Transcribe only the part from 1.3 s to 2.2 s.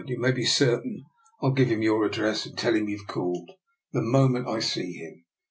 Fll give him your ad